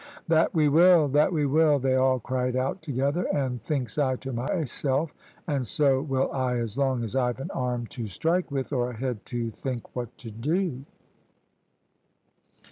"`That 0.27 0.47
we 0.55 0.67
will, 0.67 1.07
that 1.09 1.31
we 1.31 1.45
will;' 1.45 1.77
they 1.77 1.93
all 1.93 2.19
cried 2.19 2.55
out 2.55 2.81
together, 2.81 3.27
and 3.31 3.61
thinks 3.61 3.99
I 3.99 4.15
to 4.15 4.33
myself, 4.33 5.13
`and 5.47 5.63
so 5.63 6.01
will 6.01 6.31
I 6.31 6.57
as 6.57 6.75
long 6.75 7.03
as 7.03 7.15
I've 7.15 7.39
an 7.39 7.51
arm 7.51 7.85
to 7.93 8.07
strike 8.07 8.49
with, 8.49 8.73
or 8.73 8.89
a 8.89 8.95
head 8.97 9.23
to 9.27 9.51
think 9.51 9.95
what 9.95 10.17
to 10.17 10.31
do.' 10.31 10.85